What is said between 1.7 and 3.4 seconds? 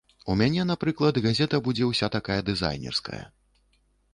ўся такая дызайнерская.